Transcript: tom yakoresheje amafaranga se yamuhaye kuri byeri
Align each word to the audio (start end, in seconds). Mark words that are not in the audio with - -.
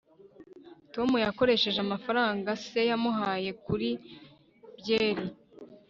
tom 0.93 1.09
yakoresheje 1.25 1.79
amafaranga 1.81 2.49
se 2.67 2.79
yamuhaye 2.89 3.49
kuri 3.65 3.89
byeri 4.77 5.25